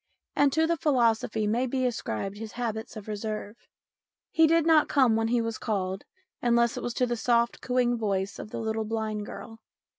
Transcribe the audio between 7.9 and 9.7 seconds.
voice of the little blind girl.